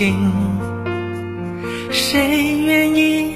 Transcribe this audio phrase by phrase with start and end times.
[0.00, 0.16] 情，
[1.90, 3.34] 谁愿意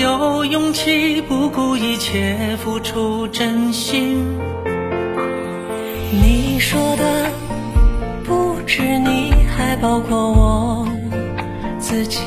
[0.00, 4.24] 有勇气不顾一切付出真心？
[6.10, 7.30] 你说的
[8.24, 10.88] 不止你，还包括我
[11.78, 12.18] 自己。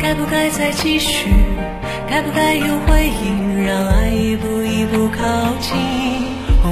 [0.00, 1.28] 该不该再继续？
[2.10, 3.64] 该不该有回应？
[3.64, 5.22] 让爱一步一步靠
[5.60, 5.76] 近。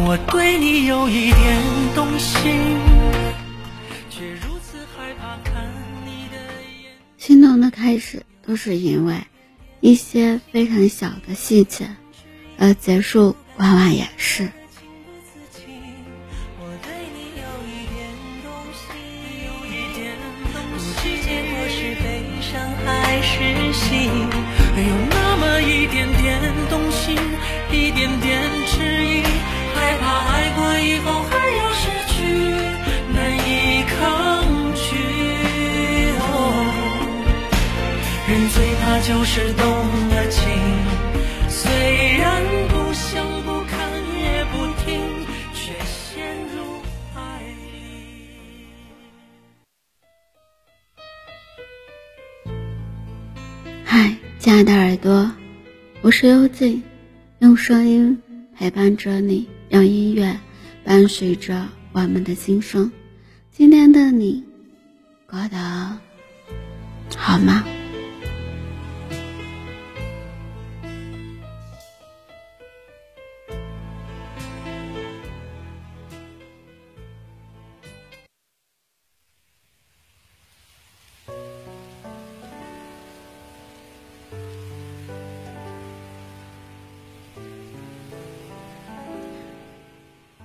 [0.06, 1.62] 我对你有一点
[1.94, 2.52] 动心，
[7.60, 9.16] 的开始都是因为
[9.80, 11.88] 一些非常小的细节，
[12.58, 14.50] 而结束往往也是。
[39.06, 39.66] 就是动
[40.08, 40.50] 了情，
[41.50, 41.70] 虽
[42.16, 44.98] 然不想不看也不听，
[45.52, 46.24] 却陷
[46.56, 46.80] 入
[47.14, 47.76] 爱里。
[53.84, 55.30] 嗨，亲爱的耳朵，
[56.00, 56.82] 我是幽静，
[57.40, 58.22] 用声音
[58.56, 60.40] 陪伴着你，让音乐
[60.82, 62.90] 伴随着我们的心声。
[63.52, 64.42] 今天的你
[65.26, 65.98] 过得
[67.18, 67.62] 好吗？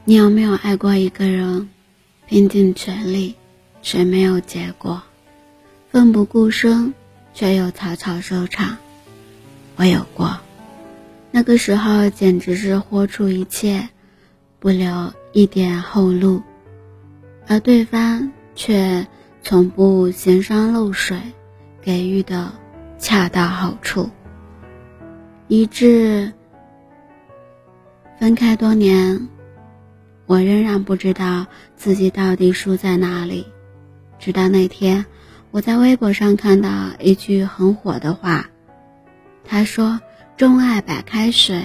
[0.06, 1.70] 你有没有爱过一个人，
[2.26, 3.36] 拼尽全力，
[3.84, 5.04] 却没有结果，
[5.92, 6.96] 奋不顾身，
[7.36, 8.78] 却又草草收场？
[9.76, 10.40] 我有过，
[11.30, 13.88] 那个时候简直是豁出一切，
[14.60, 16.42] 不留一点后路，
[17.48, 19.06] 而对方却
[19.44, 21.22] 从不嫌山漏水，
[21.84, 22.52] 给予的
[23.00, 24.10] 恰到好处，
[25.48, 26.34] 以致
[28.20, 29.30] 分开多年。
[30.26, 33.48] 我仍然不知道自己到底输在哪里，
[34.20, 35.06] 直到那天，
[35.50, 38.48] 我在微博上看到一句很火的话，
[39.46, 40.02] 他说
[40.36, 41.64] ：“钟爱白开水，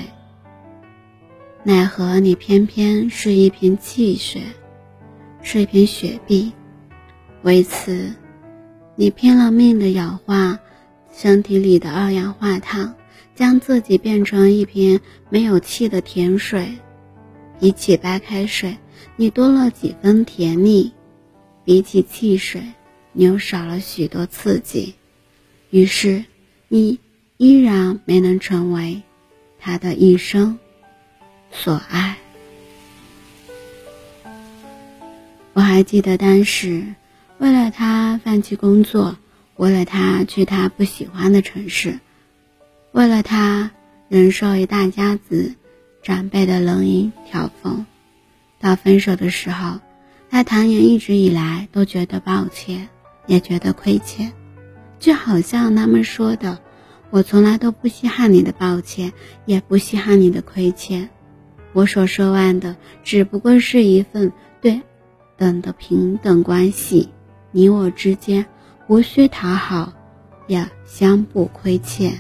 [1.64, 4.40] 奈何你偏偏是一瓶汽水，
[5.42, 6.52] 是一瓶雪碧。
[7.42, 8.14] 为此，
[8.94, 10.58] 你拼了命的氧化
[11.16, 12.94] 身体里的二氧化碳，
[13.34, 14.98] 将自己变成一瓶
[15.30, 16.68] 没有气的甜水。”
[17.60, 18.76] 比起白开水，
[19.16, 20.90] 你多了几分甜蜜；
[21.64, 22.60] 比起汽水，
[23.12, 24.92] 你又少了许多刺激。
[25.70, 26.22] 于是，
[26.68, 26.98] 你
[27.36, 29.00] 依然没能成为
[29.58, 30.58] 他的一生
[31.52, 32.16] 所爱。
[35.52, 36.84] 我还记得当时，
[37.38, 39.16] 为了他放弃工作，
[39.56, 42.00] 为了他去他不喜欢的城市，
[42.92, 43.70] 为了他
[44.08, 45.54] 忍受一大家子。
[46.02, 47.86] 长辈的冷饮挑讽，
[48.60, 49.80] 到分手的时候，
[50.28, 52.90] 他唐言一直以来都觉得抱歉，
[53.26, 54.34] 也觉得亏欠，
[54.98, 56.58] 就好像他们说的
[57.08, 59.14] ：“我从来都不稀罕你的抱歉，
[59.46, 61.08] 也不稀罕你的亏欠，
[61.72, 64.82] 我所奢望的只不过是一份对
[65.38, 67.08] 等的平等关系，
[67.50, 68.44] 你我之间
[68.86, 69.92] 无需讨好，
[70.46, 72.12] 也相不亏欠。”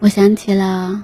[0.00, 1.02] 我想起了，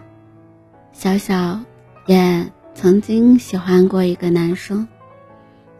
[0.92, 1.58] 小小
[2.04, 4.86] 也曾经喜欢过一个男生，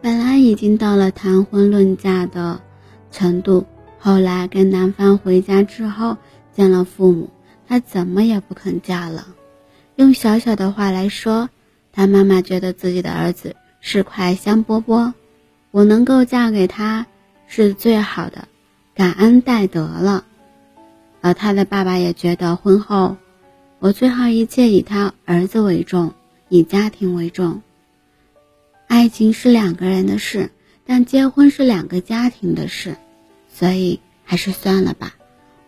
[0.01, 2.59] 本来已经到了谈婚论嫁的
[3.11, 3.63] 程度，
[4.03, 6.17] 后来跟男方回家之后
[6.51, 7.29] 见了父母，
[7.67, 9.27] 他怎么也不肯嫁了。
[9.95, 11.51] 用小小的话来说，
[11.91, 15.13] 他妈妈觉得自己的儿子是块香饽饽，
[15.69, 17.05] 我能够嫁给他
[17.45, 18.47] 是最好的，
[18.95, 20.25] 感恩戴德了。
[21.21, 23.17] 而他的爸爸也觉得婚后，
[23.77, 26.15] 我最好一切以他儿子为重，
[26.49, 27.61] 以家庭为重。
[28.87, 30.49] 爱情是两个人的事，
[30.87, 32.97] 但结婚是两个家庭的事，
[33.51, 35.15] 所以还是算了吧。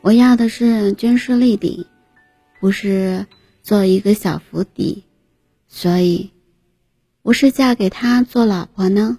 [0.01, 1.85] 我要的是军事立鼎，
[2.59, 3.27] 不是
[3.61, 5.03] 做一个小府邸。
[5.67, 6.31] 所以，
[7.21, 9.17] 我是嫁给他做老婆呢，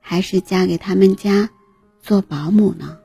[0.00, 1.50] 还是嫁给他们家
[2.00, 2.98] 做保姆呢？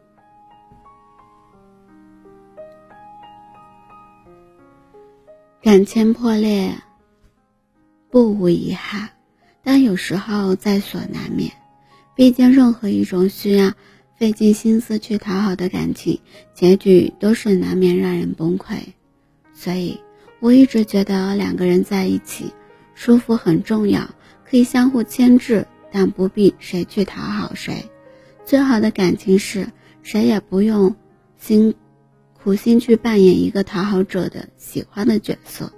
[5.62, 6.76] 感情破裂
[8.10, 9.10] 不无遗憾，
[9.64, 11.52] 但有时候在所难免。
[12.16, 13.74] 毕竟，任何一种需要
[14.18, 16.20] 费尽心思去讨好的感情，
[16.56, 18.78] 结局都是难免让人崩溃。
[19.54, 20.00] 所以，
[20.40, 22.52] 我一直觉得两个人在一起，
[22.96, 24.10] 舒服很重要，
[24.44, 27.86] 可以相互牵制，但不必谁去讨好谁。
[28.44, 29.68] 最好的感情是
[30.02, 30.96] 谁也不用
[31.38, 31.76] 心
[32.34, 35.72] 苦心去扮演一个讨好者的喜欢的角色，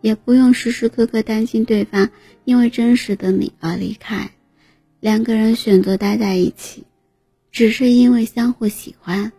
[0.00, 2.08] 也不用时时刻刻担心对方
[2.44, 4.30] 因为真实的你而离开。
[5.00, 6.84] 两个人选择待在一起，
[7.54, 9.30] 只是因为相互喜欢；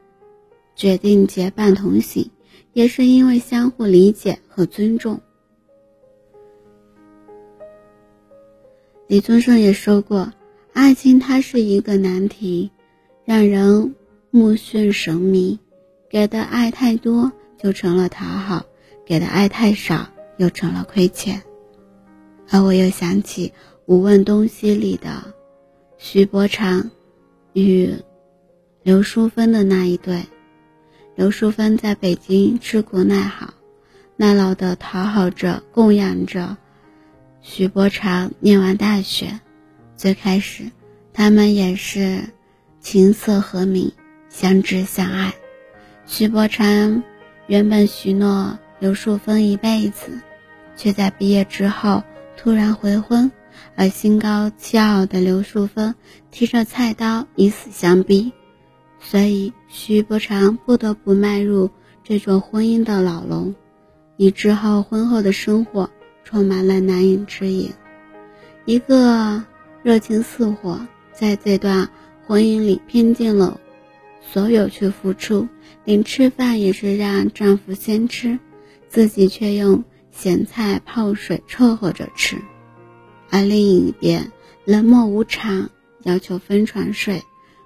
[0.73, 2.31] 决定结伴同行，
[2.71, 5.19] 也是因为相互理解和尊重。
[9.07, 10.31] 李宗盛也说过
[10.71, 12.71] ：“爱情它是一个难题，
[13.25, 13.93] 让人
[14.31, 15.59] 目眩神迷。
[16.09, 18.65] 给的爱太多，就成了讨好；
[19.05, 20.07] 给的爱太少，
[20.37, 21.43] 又成了亏欠。”
[22.49, 23.49] 而我又想起
[23.87, 25.33] 《无问东西》里的。
[25.97, 26.91] 徐伯常
[27.55, 27.95] 与
[28.83, 30.25] 刘淑芬的那一对，
[31.15, 33.53] 刘淑芬在北京吃苦耐好，
[34.17, 36.57] 耐劳的讨好着、供养着
[37.41, 38.33] 徐伯常。
[38.41, 39.39] 念完大学，
[39.95, 40.69] 最开始
[41.13, 42.23] 他们也是
[42.81, 43.93] 琴瑟和鸣，
[44.27, 45.33] 相知相爱。
[46.05, 47.03] 徐伯常
[47.47, 50.19] 原本许诺刘淑芬一辈子，
[50.75, 52.03] 却在毕业之后
[52.35, 53.31] 突然回婚。
[53.75, 55.95] 而心高气傲的刘淑芬
[56.31, 58.31] 提着菜刀以死相逼，
[58.99, 61.69] 所以徐伯常不得不迈入
[62.03, 63.55] 这座婚姻的牢笼，
[64.17, 65.89] 以之后婚后的生活
[66.23, 67.71] 充满了难言之隐。
[68.65, 69.43] 一个
[69.83, 71.89] 热情似火，在这段
[72.25, 73.59] 婚姻里拼尽了
[74.21, 75.47] 所有去付出，
[75.83, 78.39] 连吃饭也是让丈夫先吃，
[78.89, 82.37] 自己却用咸菜泡水凑合着吃。
[83.29, 84.31] 而另一边
[84.65, 85.69] 冷漠无常，
[86.03, 87.23] 要求分床睡，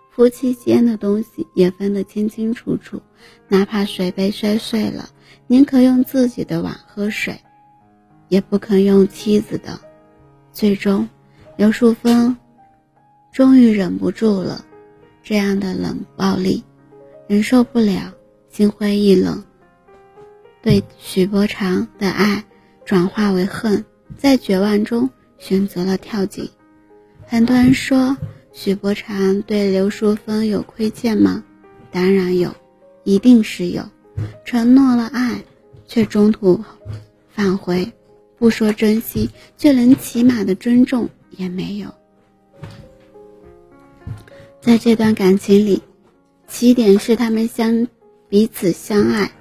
[0.09, 3.01] 夫妻间的东西也分得清清楚楚，
[3.47, 5.09] 哪怕水杯摔碎了，
[5.47, 7.39] 宁可用自己的碗喝水，
[8.27, 9.79] 也不肯用妻子的。
[10.51, 11.07] 最终，
[11.57, 12.35] 刘淑芬
[13.31, 14.65] 终于忍不住了，
[15.23, 16.63] 这样的冷暴力，
[17.27, 18.13] 忍受不了，
[18.49, 19.43] 心灰意冷，
[20.61, 22.43] 对许伯常的爱
[22.83, 23.85] 转化为恨，
[24.17, 25.09] 在绝望中。
[25.39, 26.47] 选择了跳井。
[27.25, 28.15] 很多人说
[28.53, 31.43] 许伯常对刘淑芬有亏欠吗？
[31.91, 32.53] 当然有，
[33.03, 33.83] 一定是有。
[34.45, 35.43] 承诺了爱，
[35.87, 36.63] 却中途
[37.29, 37.93] 返回，
[38.37, 41.93] 不说珍惜，就连起码的尊重也没有。
[44.61, 45.81] 在这段感情里，
[46.47, 47.87] 起点是他们相
[48.27, 49.31] 彼此相爱，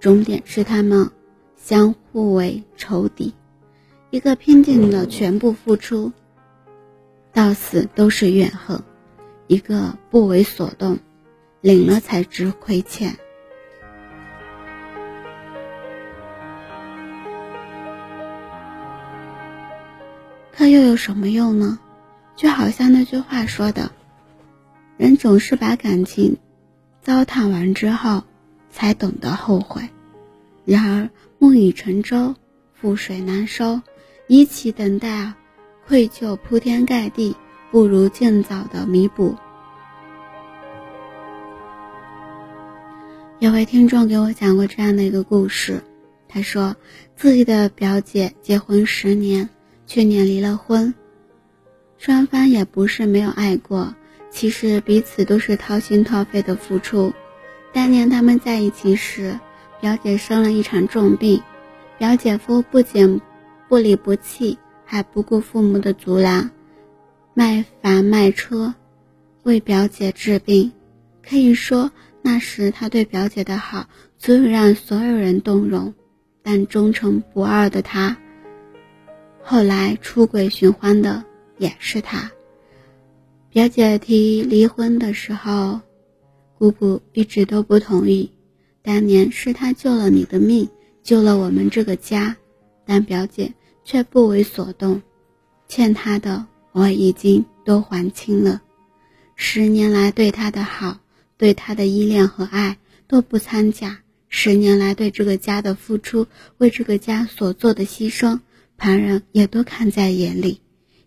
[0.00, 1.10] 终点是他们
[1.56, 3.34] 相互为仇敌。
[4.14, 6.12] 一个拼尽了全部付出，
[7.32, 8.78] 到死都是怨恨；
[9.48, 11.00] 一个不为所动，
[11.60, 13.16] 领了才知亏欠。
[20.52, 21.80] 可又有什么用呢？
[22.36, 23.90] 就好像那句话说的
[24.96, 26.36] ：“人总是把感情
[27.02, 28.22] 糟蹋完之后，
[28.70, 29.88] 才懂得后悔。”
[30.64, 32.36] 然而木已成舟，
[32.80, 33.82] 覆水难收。
[34.26, 35.32] 一起等待
[35.86, 37.36] 愧疚铺天盖地，
[37.70, 39.34] 不如尽早的弥补。
[43.38, 45.82] 有位听众给我讲过这样的一个故事，
[46.26, 46.74] 他说
[47.14, 49.50] 自己的表姐结婚十年，
[49.86, 50.94] 去年离了婚，
[51.98, 53.94] 双方也不是没有爱过，
[54.30, 57.12] 其实彼此都是掏心掏肺的付出。
[57.74, 59.38] 当年他们在一起时，
[59.82, 61.42] 表姐生了一场重病，
[61.98, 63.20] 表姐夫不仅
[63.68, 66.50] 不离不弃，还不顾父母的阻拦，
[67.34, 68.74] 卖房卖车，
[69.42, 70.72] 为表姐治病。
[71.22, 71.90] 可以说，
[72.22, 75.94] 那时他对表姐的好，足以让所有人动容。
[76.42, 78.18] 但忠诚不二的他，
[79.42, 81.24] 后来出轨寻欢的
[81.56, 82.30] 也是他。
[83.48, 85.80] 表姐提离婚的时候，
[86.58, 88.30] 姑姑一直都不同意。
[88.82, 90.68] 当年是他救了你的命，
[91.02, 92.36] 救了我们这个家。
[92.84, 93.52] 但表姐
[93.84, 95.02] 却不为所动，
[95.68, 98.62] 欠她的我已经都还清了。
[99.36, 100.98] 十年来对她的好，
[101.36, 103.98] 对她的依恋和爱都不掺假。
[104.28, 106.26] 十年来对这个家的付出，
[106.58, 108.40] 为这个家所做的牺牲，
[108.76, 110.60] 旁人也都看在眼里。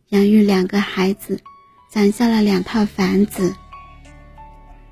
[0.09, 1.41] 养育两个孩子，
[1.89, 3.53] 攒下了两套房子，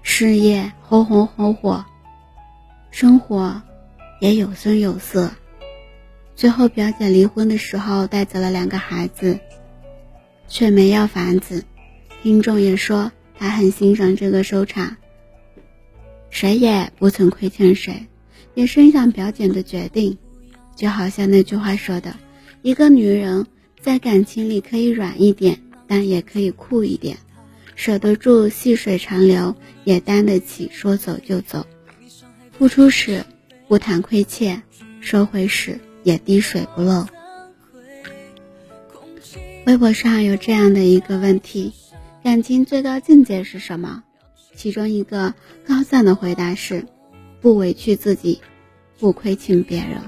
[0.02, 1.86] 事业红红火火，
[2.92, 3.62] 生活
[4.20, 5.32] 也有声有色。
[6.36, 9.40] 最后表姐离婚的时候带走了两个孩子，
[10.50, 11.64] 却没要房子。
[12.22, 14.98] 听众也说他很欣赏这个收场，
[16.30, 18.08] 谁也不曾亏欠谁，
[18.54, 20.18] 也欣赏表姐的决定。
[20.76, 22.18] 就好像那句话说的
[22.62, 23.48] ：“一个女人
[23.80, 27.18] 在感情里可以软一点，但也可以酷一点，
[27.76, 31.66] 守得住细水长流，也担得起说走就走。
[32.52, 33.24] 付出时
[33.70, 34.64] 不谈亏欠，
[35.00, 37.06] 收回时也滴水不漏。”
[39.68, 41.74] 微博上有这样的一个问题。
[42.24, 44.04] 感情最高境界是什么？
[44.56, 45.34] 其中一个
[45.68, 46.86] 高赞的回答是：
[47.42, 48.42] 不委屈自己，
[49.00, 50.02] 不亏欠别人。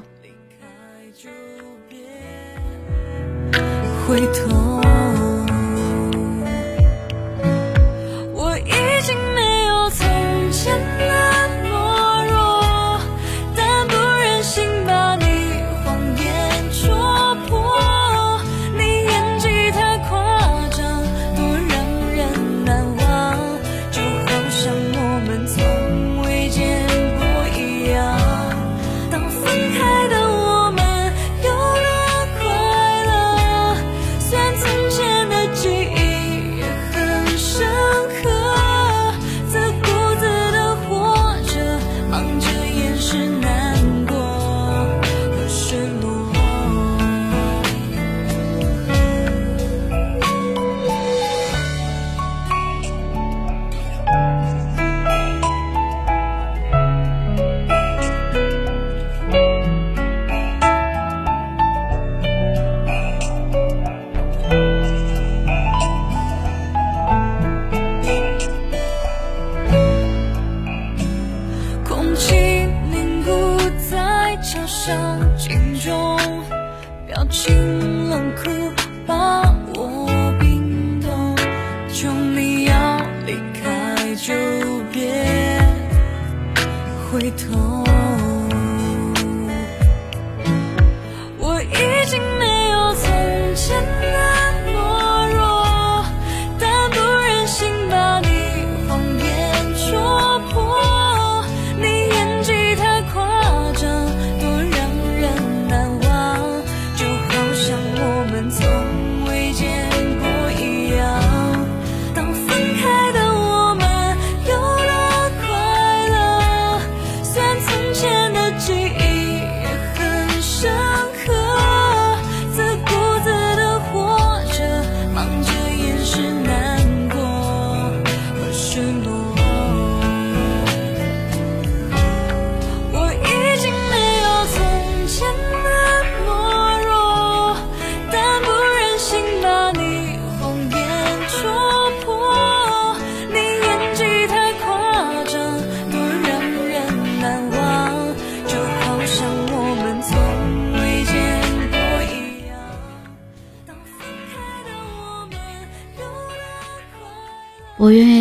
[4.07, 4.86] 回头。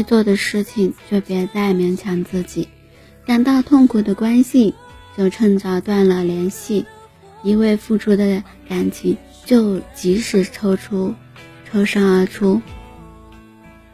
[0.07, 2.69] 做的事情，就别再勉强自己；
[3.27, 4.75] 感到痛苦的关系，
[5.19, 6.85] 就趁早断了联系；
[7.43, 11.15] 一味付出的感情，就及时抽出，
[11.71, 12.63] 抽身而出。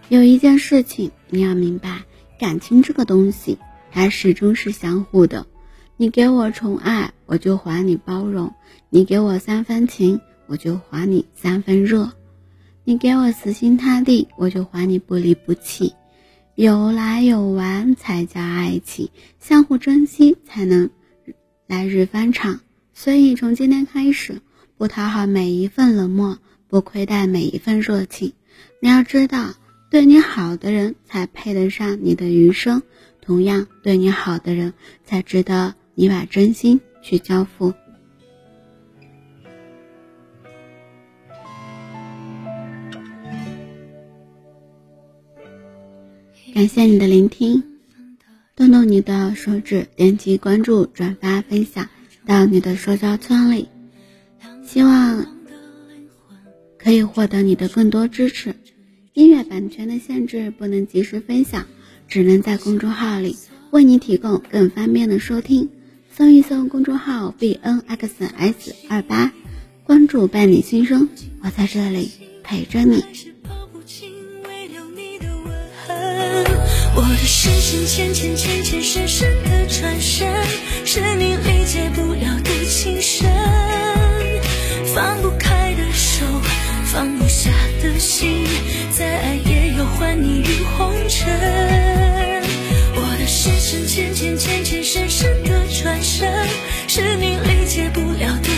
[0.08, 2.02] 有一件事情你要明白：
[2.38, 3.58] 感情这个东西，
[3.90, 5.46] 它始终是相互的。
[5.96, 8.50] 你给我宠爱，我就还你包容；
[8.90, 12.12] 你给我三分情，我就还你三分热。
[12.84, 15.94] 你给我死心塌地，我就还你不离不弃。
[16.54, 19.08] 有来有往才叫爱情，
[19.40, 20.90] 相互珍惜才能
[21.66, 22.60] 来日方长。
[22.92, 24.42] 所以从今天开始，
[24.76, 26.36] 不讨好每一份冷漠，
[26.68, 28.34] 不亏待每一份热情。
[28.80, 29.54] 你要知道，
[29.90, 32.82] 对你好的人才配得上你的余生，
[33.22, 34.74] 同样对你好的人
[35.06, 37.72] 才值得你把真心去交付。
[46.62, 47.64] 感谢你的聆听，
[48.54, 51.88] 动动你的手指，点击关注、转发、分享
[52.24, 53.66] 到你的社交圈里，
[54.64, 55.26] 希望
[56.78, 58.54] 可以获得你的更多支持。
[59.12, 61.66] 音乐版权的限制不能及时分享，
[62.06, 63.36] 只能在公众号里
[63.72, 65.68] 为你提供更方便的收听。
[66.12, 69.32] 搜一搜公众号 b n x s 二八，
[69.82, 71.08] 关注伴你心声，
[71.42, 72.08] 我在这里
[72.44, 73.02] 陪着你。
[77.04, 80.32] 我的深深浅浅浅浅深深的转身，
[80.84, 83.28] 是你理解不了的情深。
[84.94, 86.24] 放不开的手，
[86.84, 87.50] 放不下
[87.82, 88.46] 的心，
[88.96, 91.28] 再爱也要还你于红尘。
[92.94, 96.32] 我的深深浅浅浅浅深深的转身，
[96.86, 98.51] 是你理解不了的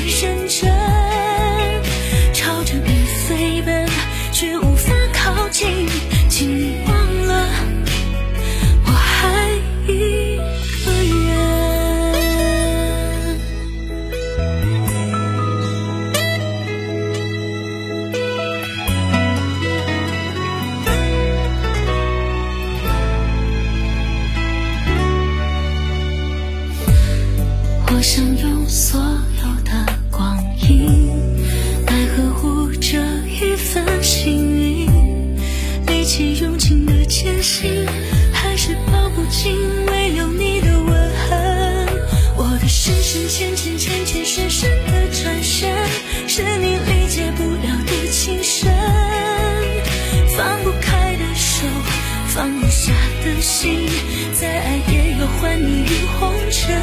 [53.45, 53.87] 心，
[54.33, 56.75] 再爱也要还你于红尘。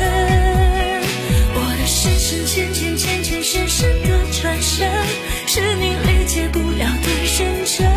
[1.55, 4.87] 我的深深浅浅浅浅深深的转身，
[5.47, 7.89] 是你理解不了的认真。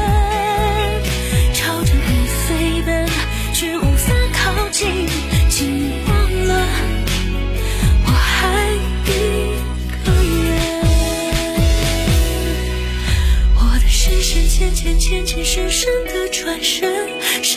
[1.53, 3.07] 朝着你飞奔，
[3.53, 5.07] 却无法靠近，
[5.51, 6.15] 请你忘
[6.47, 6.67] 了，
[8.07, 8.75] 我还一
[10.07, 10.43] 个人。
[13.57, 16.94] 我的深深浅浅浅浅深深的转身，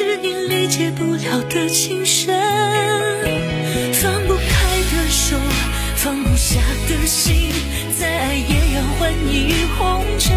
[0.08, 2.34] 是你理解不了的情深。
[3.92, 5.36] 放不开的手，
[5.98, 7.52] 放不下的心，
[8.00, 10.34] 再爱也要换你于红尘。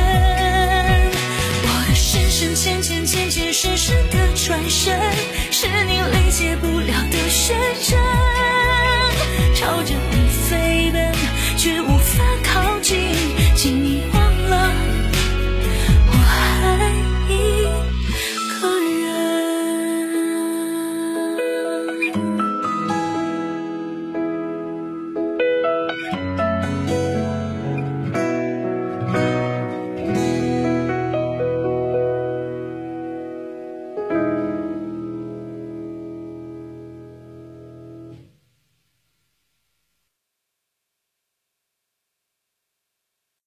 [1.63, 4.99] 我的深深浅浅浅浅深深的转身，
[5.53, 8.30] 是你理解不了的深真。